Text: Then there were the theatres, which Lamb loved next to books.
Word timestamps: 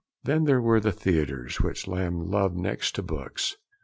Then 0.23 0.45
there 0.45 0.59
were 0.63 0.79
the 0.79 0.91
theatres, 0.91 1.61
which 1.61 1.87
Lamb 1.87 2.23
loved 2.25 2.57
next 2.57 2.95
to 2.95 3.03
books. 3.03 3.55